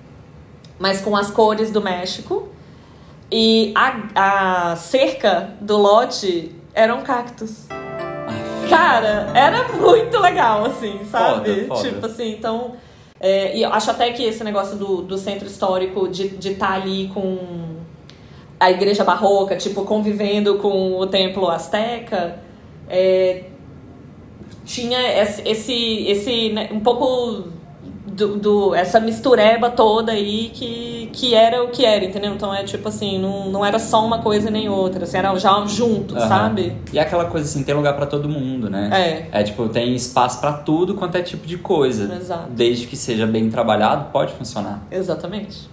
mas 0.79 1.01
com 1.01 1.15
as 1.15 1.31
cores 1.31 1.71
do 1.71 1.83
México. 1.83 2.49
E 3.31 3.73
a, 3.77 4.71
a 4.73 4.77
cerca 4.77 5.51
do 5.61 5.77
lote 5.77 6.51
eram 6.75 7.03
cactos. 7.03 7.67
Cara, 8.71 9.31
era 9.35 9.69
muito 9.69 10.19
legal, 10.19 10.65
assim, 10.65 11.01
sabe? 11.11 11.67
Foda, 11.67 11.77
foda. 11.77 11.89
Tipo 11.89 12.07
assim, 12.07 12.33
então. 12.33 12.77
é, 13.21 13.57
e 13.57 13.63
eu 13.63 13.73
acho 13.73 13.91
até 13.91 14.11
que 14.13 14.25
esse 14.25 14.43
negócio 14.43 14.77
do, 14.77 15.03
do 15.03 15.19
centro 15.19 15.47
histórico 15.47 16.09
de 16.09 16.49
estar 16.49 16.73
ali 16.73 17.09
com 17.13 17.81
a 18.59 18.71
igreja 18.71 19.03
barroca, 19.05 19.57
tipo, 19.57 19.85
convivendo 19.85 20.57
com 20.57 20.99
o 20.99 21.07
templo 21.07 21.49
azteca, 21.49 22.39
é, 22.89 23.45
tinha 24.65 25.01
esse, 25.23 25.49
esse, 25.49 26.07
esse 26.07 26.49
né, 26.51 26.69
um 26.71 26.81
pouco 26.81 27.49
do, 28.07 28.37
do- 28.37 28.75
essa 28.75 28.99
mistureba 28.99 29.71
toda 29.71 30.13
aí 30.13 30.51
que, 30.55 31.11
que 31.13 31.35
era 31.35 31.63
o 31.63 31.69
que 31.69 31.85
era, 31.85 32.05
entendeu? 32.05 32.33
Então 32.35 32.53
é 32.55 32.65
tipo 32.65 32.89
assim, 32.89 33.19
não, 33.19 33.51
não 33.51 33.65
era 33.65 33.79
só 33.79 34.05
uma 34.05 34.21
coisa 34.21 34.51
nem 34.51 34.69
outra, 34.69 35.05
assim, 35.05 35.17
era 35.19 35.37
já 35.39 35.65
junto, 35.67 36.17
Aham. 36.17 36.29
sabe? 36.29 36.77
E 36.93 36.99
é 36.99 37.03
aquela 37.03 37.27
coisa 37.27 37.47
assim, 37.49 37.63
tem 37.63 37.75
lugar 37.75 37.95
pra 37.95 38.07
todo 38.07 38.29
mundo, 38.29 38.69
né? 38.71 39.29
É. 39.33 39.41
É 39.41 39.43
tipo, 39.43 39.69
tem 39.69 39.95
espaço 39.95 40.41
pra 40.41 40.53
tudo 40.53 40.95
quanto 40.95 41.17
é 41.17 41.23
tipo 41.23 41.47
de 41.47 41.59
coisa. 41.59 42.13
Exato. 42.15 42.51
Desde 42.51 42.87
que 42.87 42.97
seja 42.97 43.27
bem 43.27 43.51
trabalhado, 43.51 44.11
pode 44.13 44.33
funcionar. 44.33 44.83
Exatamente. 44.91 45.69